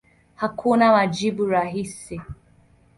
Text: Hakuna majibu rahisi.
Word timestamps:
Hakuna 0.41 0.85
majibu 0.95 1.43
rahisi. 1.51 2.21